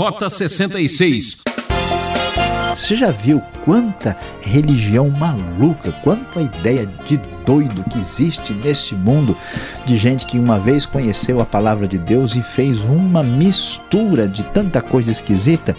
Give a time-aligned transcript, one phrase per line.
[0.00, 1.42] Rota 66.
[2.74, 9.36] Você já viu quanta religião maluca, quanta ideia de doido que existe nesse mundo
[9.84, 14.42] de gente que uma vez conheceu a palavra de Deus e fez uma mistura de
[14.42, 15.76] tanta coisa esquisita?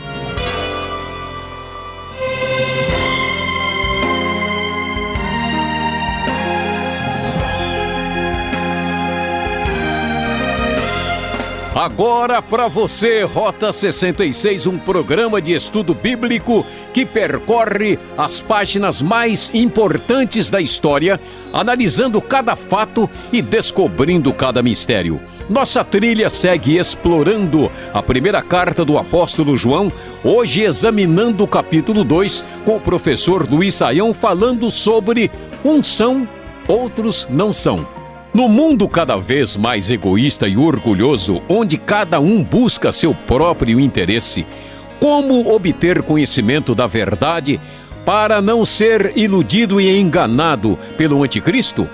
[11.92, 19.52] Agora para você, Rota 66, um programa de estudo bíblico que percorre as páginas mais
[19.54, 21.20] importantes da história,
[21.52, 25.20] analisando cada fato e descobrindo cada mistério.
[25.49, 29.91] Nossa trilha segue explorando a primeira carta do apóstolo João,
[30.23, 35.30] hoje examinando o capítulo 2, com o professor Luiz Saião falando sobre
[35.63, 36.26] uns são,
[36.70, 38.01] outros não são.
[38.34, 44.45] No mundo cada vez mais egoísta e orgulhoso, onde cada um busca seu próprio interesse,
[45.02, 47.59] como obter conhecimento da verdade
[48.05, 51.90] para não ser iludido e enganado pelo Anticristo?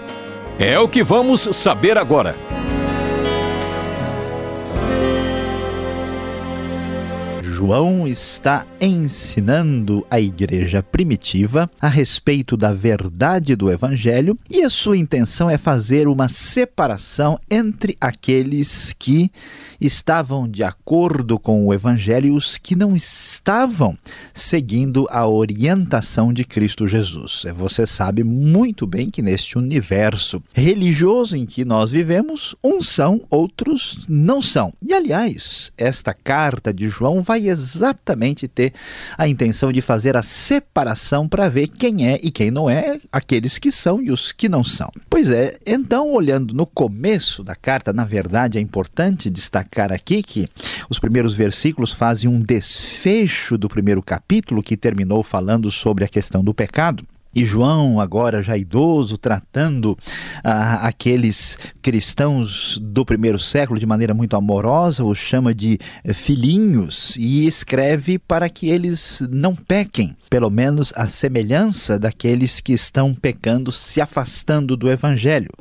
[0.59, 2.35] É o que vamos saber agora.
[7.57, 14.95] João está ensinando a igreja primitiva a respeito da verdade do evangelho e a sua
[14.95, 19.31] intenção é fazer uma separação entre aqueles que
[19.79, 23.97] estavam de acordo com o evangelho e os que não estavam
[24.33, 27.43] seguindo a orientação de Cristo Jesus.
[27.55, 34.05] Você sabe muito bem que neste universo religioso em que nós vivemos, uns são, outros
[34.09, 34.73] não são.
[34.81, 38.73] E aliás, esta carta de João vai exatamente ter
[39.17, 43.57] a intenção de fazer a separação para ver quem é e quem não é, aqueles
[43.57, 44.91] que são e os que não são.
[45.09, 50.47] Pois é, então, olhando no começo da carta, na verdade é importante destacar aqui que
[50.89, 56.43] os primeiros versículos fazem um desfecho do primeiro capítulo, que terminou falando sobre a questão
[56.43, 57.05] do pecado.
[57.33, 59.97] E João, agora já idoso, tratando
[60.43, 65.77] ah, aqueles cristãos do primeiro século de maneira muito amorosa, os chama de
[66.13, 73.13] filhinhos e escreve para que eles não pequem, pelo menos a semelhança daqueles que estão
[73.13, 75.51] pecando, se afastando do evangelho.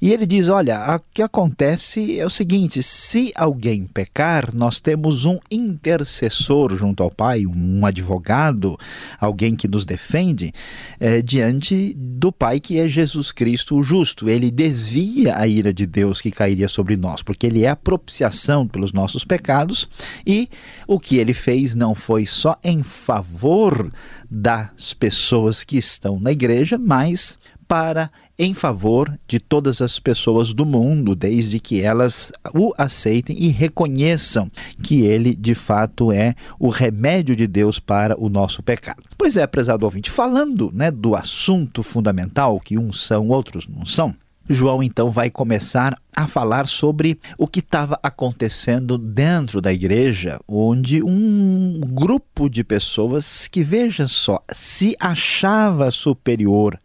[0.00, 5.24] E ele diz: Olha, o que acontece é o seguinte: se alguém pecar, nós temos
[5.24, 8.78] um intercessor junto ao Pai, um advogado,
[9.18, 10.52] alguém que nos defende.
[11.00, 14.28] É, diante do Pai que é Jesus Cristo o justo.
[14.28, 18.66] Ele desvia a ira de Deus que cairia sobre nós, porque ele é a propiciação
[18.66, 19.88] pelos nossos pecados
[20.26, 20.48] e
[20.86, 23.90] o que ele fez não foi só em favor
[24.30, 30.66] das pessoas que estão na igreja, mas para em favor de todas as pessoas do
[30.66, 34.50] mundo, desde que elas o aceitem e reconheçam
[34.82, 39.02] que ele de fato é o remédio de Deus para o nosso pecado.
[39.16, 44.14] Pois é, prezado ouvinte, falando né, do assunto fundamental, que uns são, outros não são,
[44.48, 51.02] João então vai começar a falar sobre o que estava acontecendo dentro da igreja, onde
[51.02, 56.78] um grupo de pessoas que, veja só, se achava superior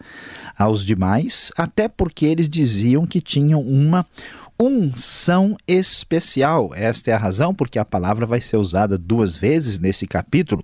[0.59, 4.05] aos demais, até porque eles diziam que tinham uma
[4.59, 6.71] unção especial.
[6.75, 10.61] Esta é a razão porque a palavra vai ser usada duas vezes nesse capítulo.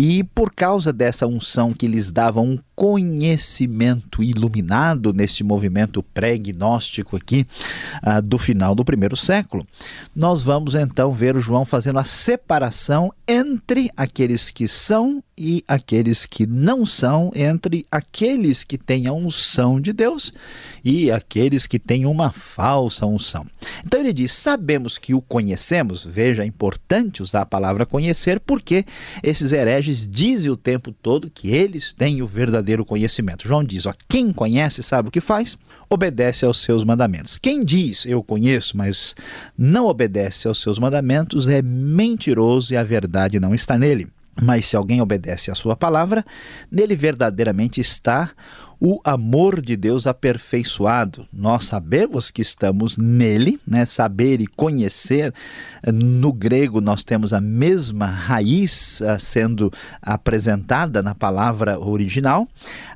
[0.00, 7.44] E por causa dessa unção que lhes dava um conhecimento iluminado neste movimento pré-gnóstico aqui
[8.06, 9.66] uh, do final do primeiro século,
[10.14, 16.26] nós vamos então ver o João fazendo a separação entre aqueles que são e aqueles
[16.26, 20.32] que não são, entre aqueles que têm a unção de Deus
[20.84, 23.46] e aqueles que têm uma falsa unção.
[23.84, 28.84] Então ele diz: sabemos que o conhecemos, veja, é importante usar a palavra conhecer, porque
[29.22, 33.46] esses hereges dizem o tempo todo que eles têm o verdadeiro conhecimento.
[33.46, 35.56] João diz: ó, quem conhece sabe o que faz,
[35.88, 37.38] obedece aos seus mandamentos.
[37.38, 39.14] Quem diz eu conheço, mas
[39.56, 44.08] não obedece aos seus mandamentos, é mentiroso e a verdade não está nele.
[44.40, 46.24] Mas se alguém obedece à sua palavra,
[46.70, 48.30] nele verdadeiramente está
[48.80, 51.26] o amor de Deus aperfeiçoado.
[51.32, 53.84] Nós sabemos que estamos nele, né?
[53.84, 55.32] Saber e conhecer,
[55.92, 62.46] no grego nós temos a mesma raiz uh, sendo apresentada na palavra original.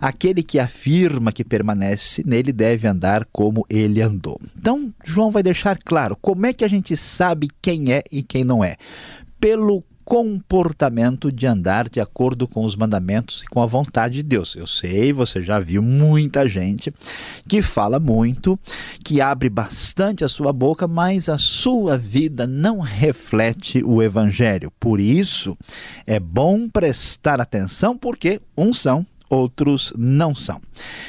[0.00, 4.40] Aquele que afirma que permanece nele deve andar como ele andou.
[4.56, 8.44] Então, João vai deixar claro como é que a gente sabe quem é e quem
[8.44, 8.76] não é.
[9.40, 14.54] Pelo comportamento de andar de acordo com os mandamentos e com a vontade de Deus.
[14.54, 16.92] Eu sei, você já viu muita gente
[17.48, 18.58] que fala muito,
[19.04, 24.72] que abre bastante a sua boca, mas a sua vida não reflete o evangelho.
[24.78, 25.56] Por isso,
[26.06, 30.60] é bom prestar atenção porque uns são outros não são.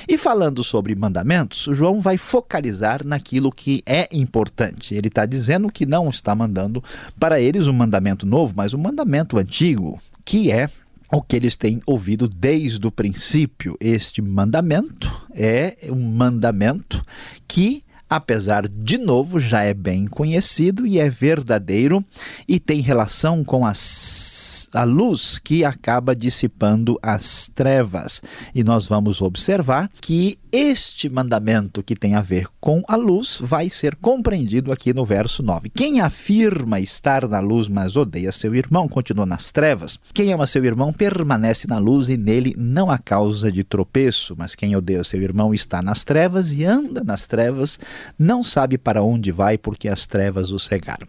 [0.07, 4.95] E falando sobre mandamentos, João vai focalizar naquilo que é importante.
[4.95, 6.81] Ele está dizendo que não está mandando
[7.19, 10.69] para eles um mandamento novo, mas um mandamento antigo, que é
[11.11, 13.77] o que eles têm ouvido desde o princípio.
[13.79, 17.05] Este mandamento é um mandamento
[17.47, 22.03] que apesar de novo já é bem conhecido e é verdadeiro
[22.47, 28.21] e tem relação com as, a luz que acaba dissipando as trevas.
[28.53, 33.71] E nós vamos observar que este mandamento que tem a ver com a luz vai
[33.71, 35.69] ser compreendido aqui no verso 9.
[35.69, 39.99] Quem afirma estar na luz, mas odeia seu irmão, continua nas trevas.
[40.13, 44.53] Quem ama seu irmão permanece na luz e nele não há causa de tropeço, mas
[44.53, 47.79] quem odeia seu irmão está nas trevas e anda nas trevas,
[48.17, 51.07] não sabe para onde vai porque as trevas o cegaram.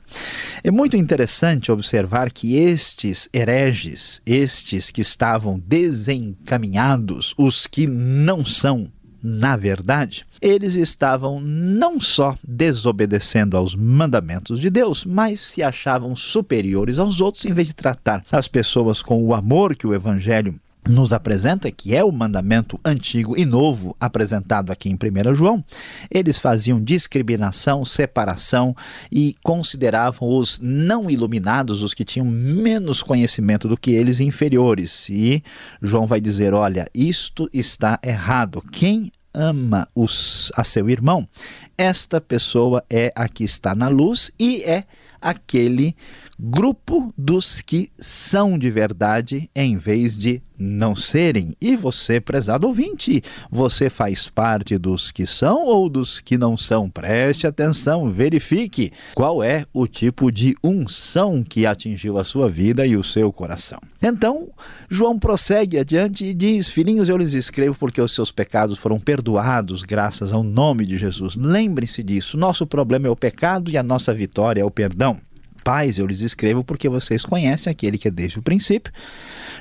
[0.63, 8.91] É muito interessante observar que estes hereges, estes que estavam desencaminhados, os que não são
[9.27, 16.99] na verdade, eles estavam não só desobedecendo aos mandamentos de Deus, mas se achavam superiores
[16.99, 21.13] aos outros em vez de tratar as pessoas com o amor que o Evangelho nos
[21.13, 25.65] apresenta, que é o mandamento antigo e novo apresentado aqui em 1 João,
[26.11, 28.77] eles faziam discriminação, separação
[29.11, 35.09] e consideravam os não iluminados, os que tinham menos conhecimento do que eles, inferiores.
[35.09, 35.43] E
[35.83, 38.63] João vai dizer: olha, isto está errado.
[38.71, 41.29] Quem ama os, a seu irmão,
[41.77, 44.85] esta pessoa é a que está na luz e é
[45.21, 45.97] aquele
[46.39, 51.55] grupo dos que são de verdade em vez de não serem.
[51.61, 56.89] E você, prezado ouvinte, você faz parte dos que são ou dos que não são?
[56.89, 62.97] Preste atenção, verifique qual é o tipo de unção que atingiu a sua vida e
[62.97, 63.81] o seu coração.
[64.03, 64.49] Então,
[64.89, 69.83] João prossegue adiante e diz: Filhinhos, eu lhes escrevo porque os seus pecados foram perdoados
[69.83, 71.37] graças ao nome de Jesus.
[71.37, 72.37] Lembre-se disso.
[72.37, 75.21] Nosso problema é o pecado e a nossa vitória é o perdão.
[75.65, 78.93] Pais, eu lhes escrevo porque vocês conhecem aquele que é desde o princípio.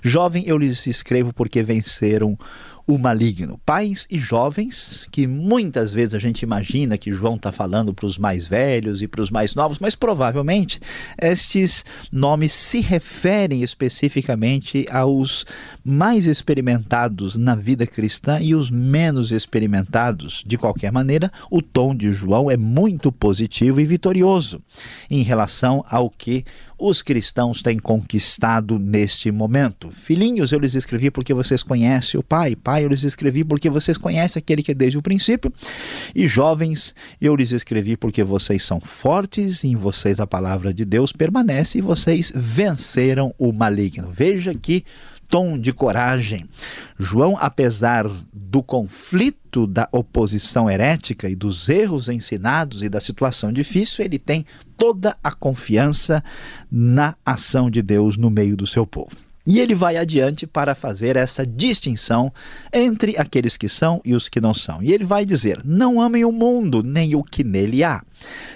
[0.02, 2.38] Jovem, eu lhes escrevo porque venceram
[2.85, 3.59] o maligno.
[3.65, 8.18] Pais e jovens, que muitas vezes a gente imagina que João está falando para os
[8.18, 10.80] mais velhos e para os mais novos, mas provavelmente
[11.21, 15.45] estes nomes se referem especificamente aos
[15.83, 20.44] mais experimentados na vida cristã e os menos experimentados.
[20.45, 24.62] De qualquer maneira, o tom de João é muito positivo e vitorioso
[25.09, 26.44] em relação ao que
[26.78, 29.92] os cristãos têm conquistado neste momento.
[29.92, 32.56] Filhinhos, eu lhes escrevi porque vocês conhecem o Pai.
[32.56, 35.54] Pai, eu lhes escrevi porque vocês conhecem aquele que é desde o princípio.
[36.16, 40.86] E jovens, eu lhes escrevi porque vocês são fortes e em vocês a palavra de
[40.86, 44.12] Deus permanece e vocês venceram o maligno.
[44.12, 44.84] Veja que
[45.33, 46.47] tom de coragem.
[47.00, 54.06] João, apesar do conflito da oposição herética e dos erros ensinados e da situação difícil,
[54.06, 54.45] ele tem
[54.77, 56.24] toda a confiança
[56.71, 59.32] na ação de Deus no meio do seu povo.
[59.45, 62.31] E ele vai adiante para fazer essa distinção
[62.72, 64.81] entre aqueles que são e os que não são.
[64.81, 68.01] E ele vai dizer: Não amem o mundo, nem o que nele há.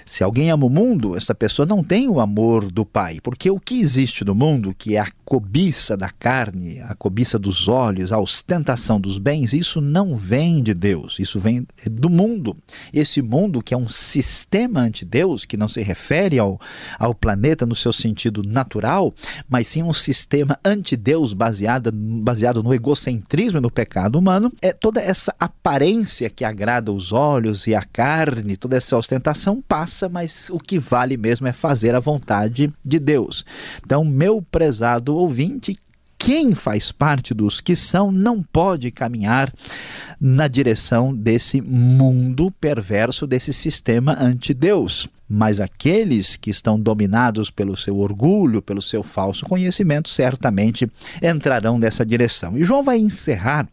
[0.06, 3.60] Se alguém ama o mundo, essa pessoa não tem o amor do Pai, porque o
[3.60, 8.18] que existe no mundo, que é a cobiça da carne, a cobiça dos olhos, a
[8.18, 12.56] ostentação dos bens, isso não vem de Deus, isso vem do mundo.
[12.90, 16.58] Esse mundo que é um sistema anti-Deus, que não se refere ao,
[16.98, 19.12] ao planeta no seu sentido natural,
[19.46, 25.00] mas sim um sistema anti-Deus baseado, baseado no egocentrismo e no pecado humano, é toda
[25.00, 30.58] essa aparência que agrada os olhos e a carne, toda essa ostentação passa, mas o
[30.58, 33.44] que vale mesmo é fazer a vontade de Deus.
[33.84, 35.76] Então, meu prezado ouvinte,
[36.28, 39.50] quem faz parte dos que são não pode caminhar
[40.20, 45.08] na direção desse mundo perverso, desse sistema anti-Deus.
[45.26, 50.86] Mas aqueles que estão dominados pelo seu orgulho, pelo seu falso conhecimento, certamente
[51.22, 52.58] entrarão nessa direção.
[52.58, 53.66] E João vai encerrar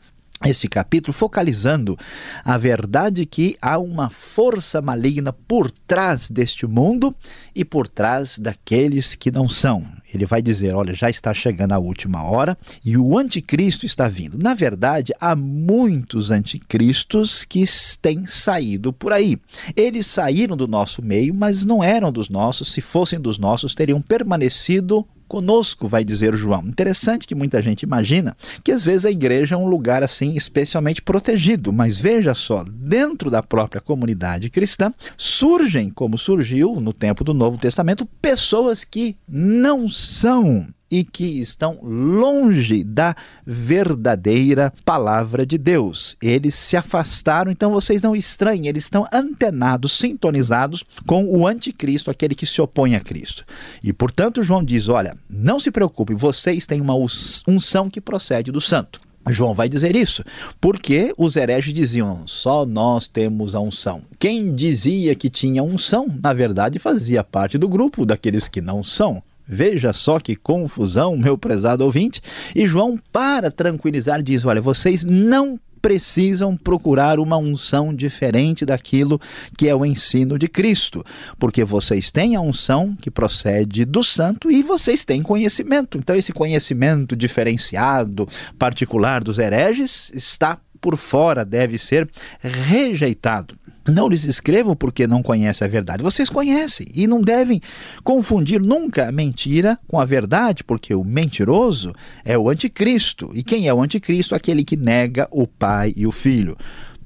[0.45, 1.99] esse capítulo focalizando
[2.41, 7.13] a verdade que há uma força maligna por trás deste mundo
[7.53, 9.85] e por trás daqueles que não são.
[10.13, 14.37] Ele vai dizer: olha, já está chegando a última hora e o anticristo está vindo.
[14.37, 17.63] Na verdade, há muitos anticristos que
[18.01, 19.37] têm saído por aí.
[19.75, 22.71] Eles saíram do nosso meio, mas não eram dos nossos.
[22.71, 26.65] Se fossem dos nossos, teriam permanecido conosco, vai dizer João.
[26.67, 31.01] Interessante que muita gente imagina que às vezes a igreja é um lugar assim especialmente
[31.01, 37.33] protegido, mas veja só, dentro da própria comunidade cristã surgem, como surgiu no tempo do
[37.33, 43.13] Novo Testamento, pessoas que não são e que estão longe da
[43.45, 46.15] verdadeira palavra de Deus.
[46.21, 52.33] Eles se afastaram, então vocês não estranhem, eles estão antenados, sintonizados com o anticristo, aquele
[52.33, 53.43] que se opõe a Cristo.
[53.83, 58.61] E portanto, João diz: olha, não se preocupe, vocês têm uma unção que procede do
[58.61, 59.01] santo.
[59.27, 60.23] João vai dizer isso,
[60.61, 64.03] porque os hereges diziam: só nós temos a unção.
[64.17, 69.21] Quem dizia que tinha unção, na verdade, fazia parte do grupo daqueles que não são.
[69.47, 72.21] Veja só que confusão, meu prezado ouvinte.
[72.55, 79.21] E João, para tranquilizar, diz: Olha, vocês não precisam procurar uma unção diferente daquilo
[79.55, 81.05] que é o ensino de Cristo,
[81.37, 85.99] porque vocês têm a unção que procede do santo e vocês têm conhecimento.
[85.99, 92.09] Então, esse conhecimento diferenciado, particular dos hereges, está por fora, deve ser
[92.39, 93.55] rejeitado.
[93.87, 96.01] Não lhes escrevo porque não conhecem a verdade.
[96.01, 97.61] Vocês conhecem e não devem
[98.03, 103.29] confundir nunca a mentira com a verdade, porque o mentiroso é o anticristo.
[103.33, 104.33] E quem é o anticristo?
[104.33, 106.57] Aquele que nega o Pai e o Filho.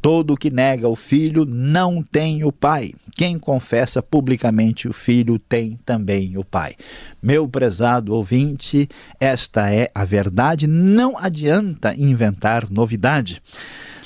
[0.02, 2.94] Todo que nega o Filho não tem o Pai.
[3.18, 6.76] Quem confessa publicamente o Filho tem também o Pai.
[7.22, 8.88] Meu prezado ouvinte,
[9.20, 10.68] esta é a verdade.
[10.68, 13.42] Não adianta inventar novidade.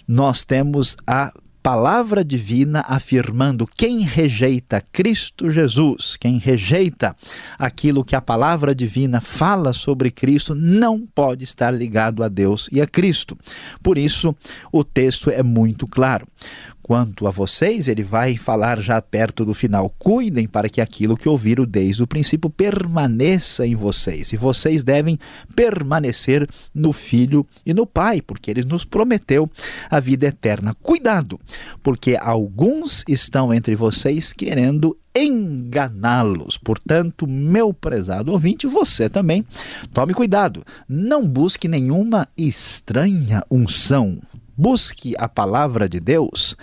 [0.07, 1.31] Nós temos a
[1.63, 7.15] palavra divina afirmando quem rejeita Cristo Jesus, quem rejeita
[7.57, 12.81] aquilo que a palavra divina fala sobre Cristo, não pode estar ligado a Deus e
[12.81, 13.37] a Cristo.
[13.81, 14.35] Por isso,
[14.73, 16.27] o texto é muito claro.
[16.83, 19.89] Quanto a vocês, ele vai falar já perto do final.
[19.97, 24.33] Cuidem para que aquilo que ouviram desde o princípio permaneça em vocês.
[24.33, 25.17] E vocês devem
[25.55, 29.49] permanecer no Filho e no Pai, porque ele nos prometeu
[29.89, 30.75] a vida eterna.
[30.83, 31.39] Cuidado,
[31.81, 36.57] porque alguns estão entre vocês querendo enganá-los.
[36.57, 39.45] Portanto, meu prezado ouvinte, você também
[39.93, 40.65] tome cuidado.
[40.89, 44.19] Não busque nenhuma estranha unção
[44.55, 46.55] busque a palavra de Deus,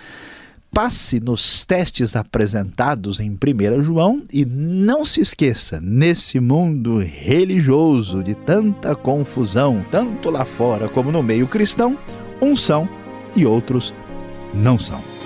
[0.72, 8.34] passe nos testes apresentados em 1 João e não se esqueça, nesse mundo religioso de
[8.34, 11.98] tanta confusão, tanto lá fora como no meio cristão,
[12.40, 12.88] uns são
[13.34, 13.92] e outros
[14.54, 15.19] não são.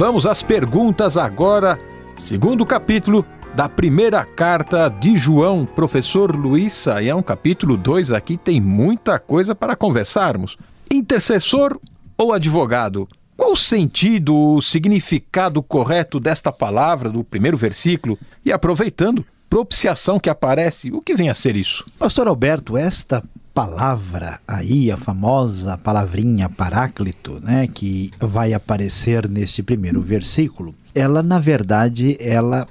[0.05, 1.79] Vamos às perguntas agora,
[2.17, 8.11] segundo capítulo da primeira carta de João, professor Luiz Saião, capítulo 2.
[8.11, 10.57] Aqui tem muita coisa para conversarmos.
[10.93, 11.79] Intercessor
[12.19, 13.09] ou advogado?
[13.37, 18.19] Qual o sentido, o significado correto desta palavra do primeiro versículo?
[18.45, 21.89] E aproveitando, propiciação que aparece, o que vem a ser isso?
[21.97, 23.23] Pastor Alberto, esta
[23.55, 31.39] palavra aí, a famosa palavrinha paráclito, né, que vai aparecer neste primeiro versículo, ela na
[31.39, 32.67] verdade ela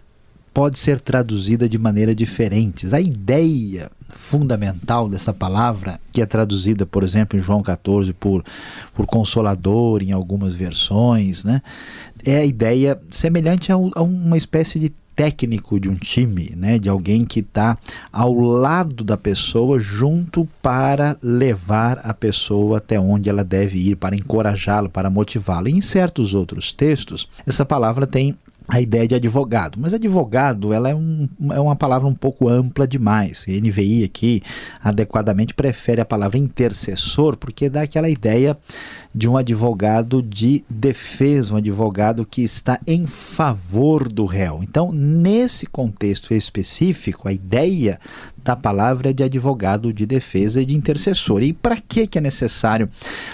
[0.53, 2.93] pode ser traduzida de maneira diferentes.
[2.93, 8.43] A ideia fundamental dessa palavra, que é traduzida, por exemplo, em João 14 por,
[8.93, 11.61] por consolador em algumas versões, né?
[12.25, 16.89] É a ideia semelhante a, a uma espécie de técnico de um time, né, de
[16.89, 17.77] alguém que está
[18.11, 24.15] ao lado da pessoa, junto para levar a pessoa até onde ela deve ir, para
[24.15, 25.69] encorajá-la, para motivá-la.
[25.69, 28.35] Em certos outros textos, essa palavra tem
[28.67, 29.77] a ideia de advogado.
[29.79, 33.45] Mas advogado ela é, um, é uma palavra um pouco ampla demais.
[33.47, 34.41] NVI aqui
[34.81, 38.57] adequadamente prefere a palavra intercessor porque dá aquela ideia
[39.13, 44.61] de um advogado de defesa, um advogado que está em favor do réu.
[44.63, 47.99] Então, nesse contexto específico, a ideia
[48.43, 51.43] da palavra é de advogado de defesa e de intercessor.
[51.43, 52.89] E para que é necessário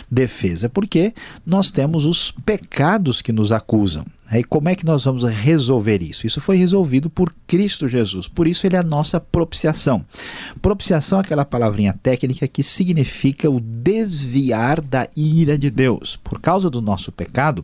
[0.09, 0.67] defesa?
[0.67, 1.13] Porque
[1.45, 4.05] nós temos os pecados que nos acusam.
[4.29, 6.27] E como é que nós vamos resolver isso?
[6.27, 8.27] Isso foi resolvido por Cristo Jesus.
[8.27, 10.03] Por isso ele é a nossa propiciação.
[10.61, 16.15] Propiciação é aquela palavrinha técnica que significa o desviar da ira de Deus.
[16.15, 17.63] Por causa do nosso pecado,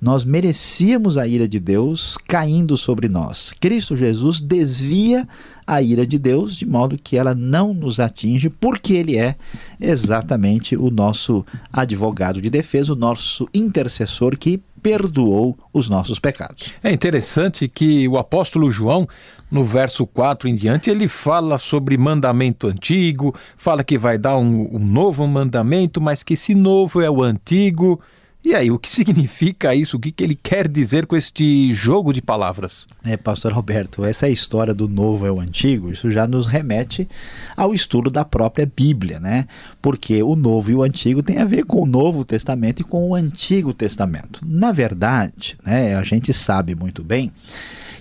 [0.00, 3.52] nós merecíamos a ira de Deus caindo sobre nós.
[3.60, 5.28] Cristo Jesus desvia
[5.70, 9.36] a ira de Deus de modo que ela não nos atinge, porque ele é
[9.80, 16.74] exatamente o nosso advogado de defesa, o nosso intercessor que perdoou os nossos pecados.
[16.82, 19.06] É interessante que o apóstolo João,
[19.48, 24.74] no verso 4 em diante, ele fala sobre mandamento antigo, fala que vai dar um,
[24.74, 28.00] um novo mandamento, mas que esse novo é o antigo.
[28.42, 29.96] E aí, o que significa isso?
[29.96, 32.86] O que, que ele quer dizer com este jogo de palavras?
[33.04, 37.08] É, pastor Roberto, essa história do novo é o antigo, isso já nos remete
[37.56, 39.46] ao estudo da própria Bíblia, né?
[39.82, 43.08] Porque o novo e o antigo tem a ver com o Novo Testamento e com
[43.08, 44.40] o Antigo Testamento.
[44.46, 47.32] Na verdade, né, a gente sabe muito bem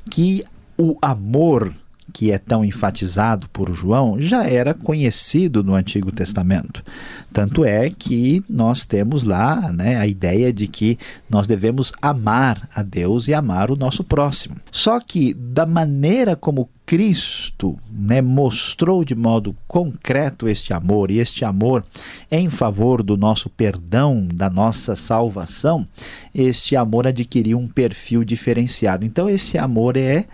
[0.10, 0.43] que
[0.77, 1.74] o amor
[2.12, 6.84] que é tão enfatizado por João, já era conhecido no Antigo Testamento.
[7.32, 10.98] Tanto é que nós temos lá né, a ideia de que
[11.30, 14.56] nós devemos amar a Deus e amar o nosso próximo.
[14.72, 21.46] Só que, da maneira como Cristo né, mostrou de modo concreto este amor, e este
[21.46, 21.84] amor
[22.32, 25.88] em favor do nosso perdão, da nossa salvação,
[26.34, 29.06] este amor adquiriu um perfil diferenciado.
[29.06, 30.25] Então, esse amor é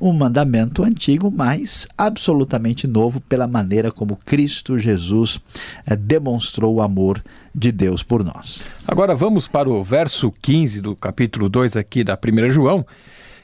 [0.00, 5.40] um mandamento antigo, mas absolutamente novo pela maneira como Cristo Jesus
[5.86, 7.22] eh, demonstrou o amor
[7.54, 8.66] de Deus por nós.
[8.86, 12.84] Agora vamos para o verso 15 do capítulo 2 aqui da 1 João,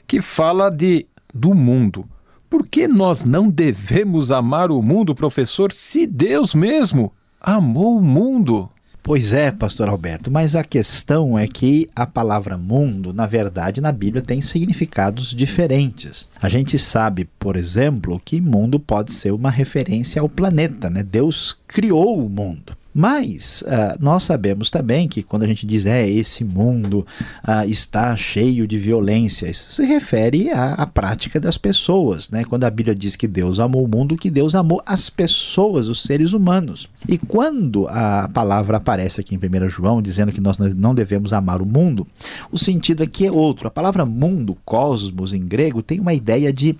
[0.05, 2.05] que fala de do mundo.
[2.49, 8.69] Por que nós não devemos amar o mundo, professor, se Deus mesmo amou o mundo?
[9.03, 13.91] Pois é, pastor Alberto, mas a questão é que a palavra mundo, na verdade, na
[13.91, 16.29] Bíblia tem significados diferentes.
[16.39, 21.01] A gente sabe, por exemplo, que mundo pode ser uma referência ao planeta, né?
[21.01, 22.77] Deus criou o mundo.
[22.93, 27.05] Mas uh, nós sabemos também que quando a gente diz é esse mundo
[27.47, 32.43] uh, está cheio de violência, isso se refere à, à, prática das pessoas, né?
[32.43, 36.03] Quando a Bíblia diz que Deus amou o mundo, que Deus amou as pessoas, os
[36.03, 36.89] seres humanos.
[37.07, 41.61] E quando a palavra aparece aqui em 1 João dizendo que nós não devemos amar
[41.61, 42.05] o mundo,
[42.51, 43.67] o sentido aqui é outro.
[43.67, 46.77] A palavra mundo, cosmos em grego, tem uma ideia de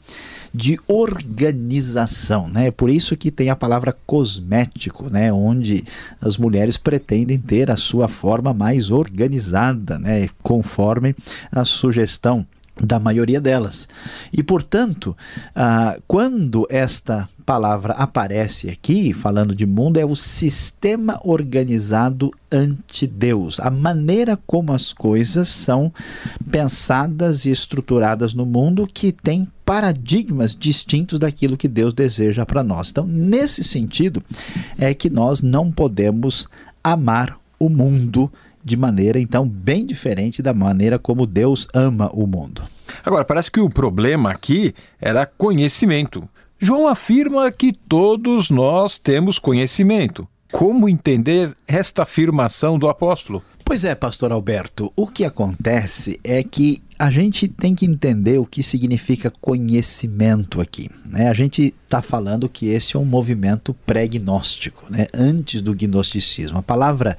[0.54, 2.68] de organização, né?
[2.68, 5.32] É por isso que tem a palavra cosmético, né?
[5.32, 5.84] Onde
[6.20, 10.28] as mulheres pretendem ter a sua forma mais organizada, né?
[10.44, 11.16] Conforme
[11.52, 12.46] a sugestão
[12.84, 13.88] da maioria delas.
[14.34, 15.16] E, portanto,
[15.56, 23.60] ah, quando esta palavra aparece aqui, falando de mundo, é o sistema organizado ante Deus,
[23.60, 25.92] a maneira como as coisas são
[26.50, 32.90] pensadas e estruturadas no mundo que tem paradigmas distintos daquilo que Deus deseja para nós.
[32.90, 34.22] Então, nesse sentido,
[34.78, 36.48] é que nós não podemos
[36.84, 38.32] amar o mundo
[38.64, 42.64] de maneira então bem diferente da maneira como Deus ama o mundo.
[43.04, 46.28] Agora, parece que o problema aqui era conhecimento.
[46.60, 50.28] João afirma que todos nós temos conhecimento.
[50.52, 53.42] Como entender esta afirmação do apóstolo?
[53.64, 58.46] Pois é, pastor Alberto, o que acontece é que a gente tem que entender o
[58.46, 60.90] que significa conhecimento aqui.
[61.06, 61.30] Né?
[61.30, 65.08] A gente está falando que esse é um movimento pré-gnóstico, né?
[65.14, 66.60] antes do gnosticismo.
[66.60, 67.18] A palavra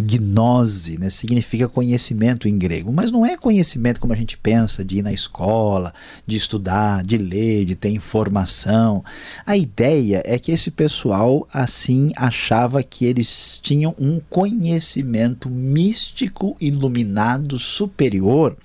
[0.00, 4.98] gnose, né, significa conhecimento em grego, mas não é conhecimento como a gente pensa, de
[4.98, 5.92] ir na escola,
[6.26, 9.04] de estudar, de ler, de ter informação.
[9.46, 17.58] A ideia é que esse pessoal assim achava que eles tinham um conhecimento místico, iluminado,
[17.58, 18.56] superior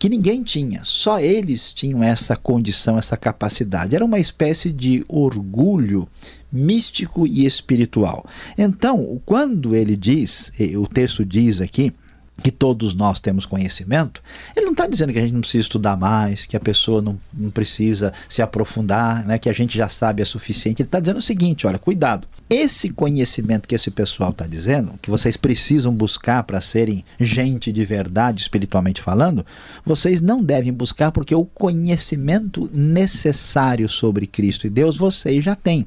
[0.00, 3.94] que ninguém tinha, só eles tinham essa condição, essa capacidade.
[3.94, 6.08] Era uma espécie de orgulho
[6.52, 8.26] místico e espiritual.
[8.56, 11.92] Então, quando ele diz, o texto diz aqui,
[12.40, 14.22] que todos nós temos conhecimento,
[14.56, 17.20] ele não está dizendo que a gente não precisa estudar mais, que a pessoa não,
[17.32, 20.82] não precisa se aprofundar, né, que a gente já sabe é suficiente.
[20.82, 22.26] Ele está dizendo o seguinte: olha, cuidado.
[22.50, 27.84] Esse conhecimento que esse pessoal está dizendo, que vocês precisam buscar para serem gente de
[27.84, 29.46] verdade, espiritualmente falando,
[29.86, 35.86] vocês não devem buscar porque o conhecimento necessário sobre Cristo e Deus vocês já têm.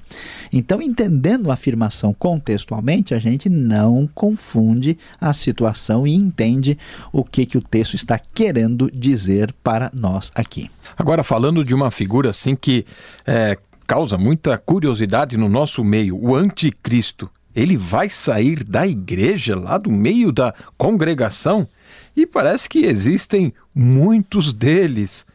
[0.53, 6.77] Então, entendendo a afirmação contextualmente, a gente não confunde a situação e entende
[7.11, 10.71] o que, que o texto está querendo dizer para nós aqui.
[10.97, 12.85] Agora, falando de uma figura assim que
[13.27, 17.29] é, causa muita curiosidade no nosso meio, o anticristo.
[17.55, 21.67] Ele vai sair da igreja, lá do meio da congregação,
[22.15, 25.25] e parece que existem muitos deles.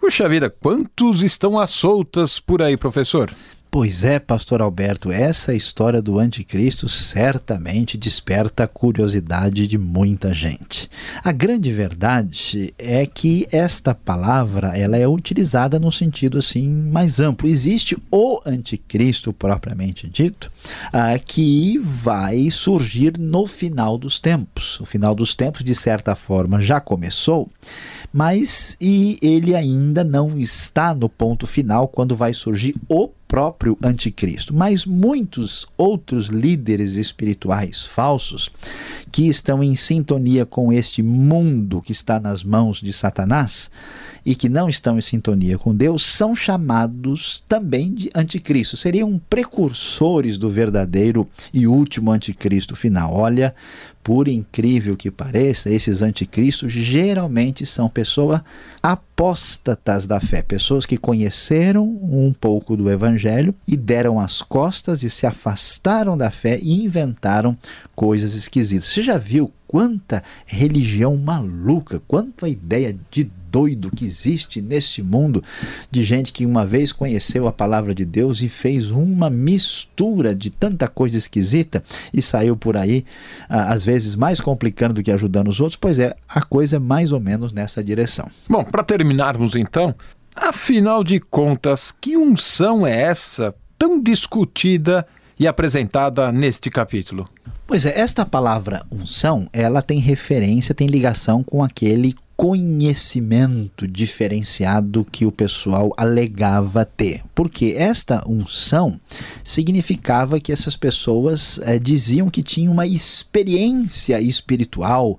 [0.00, 3.30] Puxa vida, quantos estão às soltas por aí, professor?
[3.70, 10.90] Pois é, pastor Alberto, essa história do anticristo certamente desperta a curiosidade de muita gente.
[11.22, 17.46] A grande verdade é que esta palavra, ela é utilizada num sentido assim mais amplo.
[17.46, 20.50] Existe o anticristo propriamente dito,
[20.86, 24.80] uh, que vai surgir no final dos tempos.
[24.80, 27.50] O final dos tempos, de certa forma, já começou
[28.10, 34.54] mas e ele ainda não está no ponto final quando vai surgir o próprio anticristo,
[34.54, 38.50] mas muitos outros líderes espirituais falsos
[39.12, 43.70] que estão em sintonia com este mundo que está nas mãos de Satanás
[44.24, 48.76] e que não estão em sintonia com Deus são chamados também de anticristo.
[48.76, 53.14] Seriam precursores do verdadeiro e último anticristo final.
[53.14, 53.54] Olha,
[54.08, 58.40] por incrível que pareça, esses anticristos geralmente são pessoas
[58.82, 65.10] apóstatas da fé, pessoas que conheceram um pouco do evangelho e deram as costas e
[65.10, 67.54] se afastaram da fé e inventaram
[67.94, 68.86] coisas esquisitas.
[68.88, 75.42] Você já viu quanta religião maluca, quanta ideia de doido que existe nesse mundo
[75.90, 80.48] de gente que uma vez conheceu a palavra de Deus e fez uma mistura de
[80.48, 81.82] tanta coisa esquisita
[82.14, 83.04] e saiu por aí,
[83.48, 85.76] às vezes mais complicando do que ajudando os outros.
[85.76, 88.30] Pois é, a coisa é mais ou menos nessa direção.
[88.48, 89.92] Bom, para terminarmos então,
[90.36, 95.04] afinal de contas, que unção é essa tão discutida
[95.38, 97.28] e apresentada neste capítulo?
[97.66, 105.26] Pois é, esta palavra unção, ela tem referência, tem ligação com aquele conhecimento diferenciado que
[105.26, 107.20] o pessoal alegava ter.
[107.34, 108.98] Porque esta unção
[109.42, 115.18] significava que essas pessoas eh, diziam que tinham uma experiência espiritual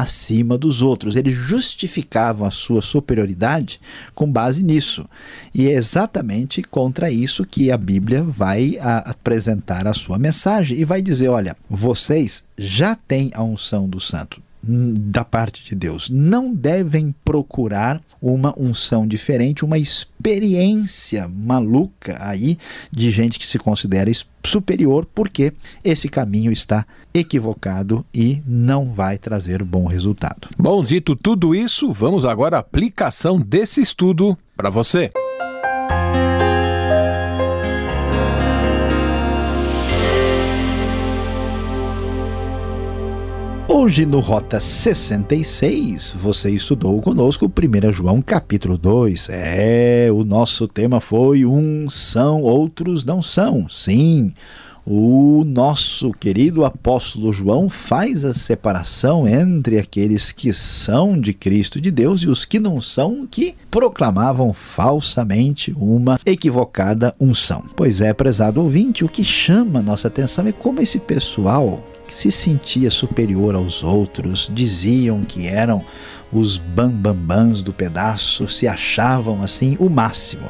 [0.00, 1.14] acima dos outros.
[1.14, 3.80] Eles justificavam a sua superioridade
[4.14, 5.08] com base nisso.
[5.54, 10.84] E é exatamente contra isso que a Bíblia vai a, apresentar a sua mensagem e
[10.84, 16.08] vai dizer: olha, vocês já têm a unção do santo da parte de Deus.
[16.08, 22.58] Não devem procurar uma unção diferente, uma experiência maluca aí
[22.90, 24.10] de gente que se considera
[24.44, 30.48] superior, porque esse caminho está equivocado e não vai trazer bom resultado.
[30.58, 35.10] Bom, dito tudo isso, vamos agora à aplicação desse estudo para você.
[43.84, 49.28] Hoje no Rota 66, você estudou conosco 1 João capítulo 2.
[49.28, 53.68] É, o nosso tema foi um são, outros não são.
[53.68, 54.32] Sim,
[54.86, 61.90] o nosso querido apóstolo João faz a separação entre aqueles que são de Cristo de
[61.90, 67.62] Deus e os que não são, que proclamavam falsamente uma equivocada unção.
[67.76, 72.92] Pois é, prezado ouvinte, o que chama nossa atenção é como esse pessoal se sentia
[72.92, 75.84] superior aos outros, diziam que eram
[76.32, 80.48] os bambambãs do pedaço, se achavam assim o máximo.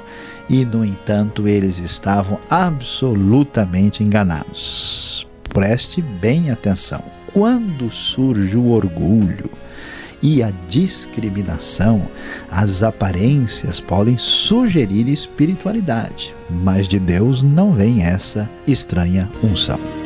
[0.49, 5.27] E, no entanto, eles estavam absolutamente enganados.
[5.49, 7.03] Preste bem atenção.
[7.33, 9.51] Quando surge o orgulho
[10.21, 12.07] e a discriminação,
[12.51, 20.04] as aparências podem sugerir espiritualidade, mas de Deus não vem essa estranha unção.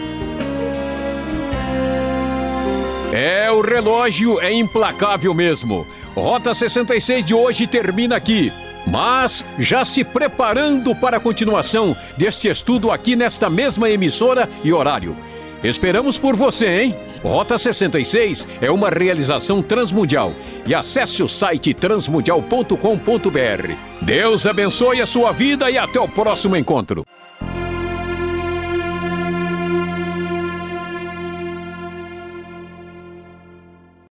[3.19, 5.85] É, o relógio é implacável mesmo.
[6.15, 8.53] Rota 66 de hoje termina aqui.
[8.87, 15.17] Mas já se preparando para a continuação deste estudo aqui nesta mesma emissora e horário.
[15.65, 16.95] Esperamos por você, hein?
[17.21, 20.33] Rota 66 é uma realização transmundial
[20.65, 23.73] e acesse o site transmundial.com.br.
[24.01, 27.05] Deus abençoe a sua vida e até o próximo encontro.